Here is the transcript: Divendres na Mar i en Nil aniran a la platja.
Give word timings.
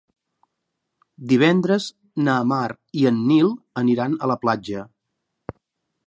Divendres 1.33 1.89
na 2.27 2.37
Mar 2.51 2.71
i 3.01 3.05
en 3.09 3.19
Nil 3.31 3.51
aniran 3.83 4.15
a 4.17 4.31
la 4.33 4.39
platja. 4.47 4.87